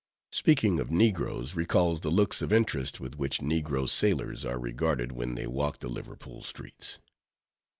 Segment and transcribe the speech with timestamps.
[0.31, 5.35] Speaking of negroes, recalls the looks of interest with which negro sailors are regarded when
[5.35, 6.97] they walk the Liverpool streets.